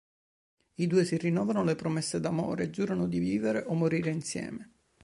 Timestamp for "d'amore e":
2.19-2.69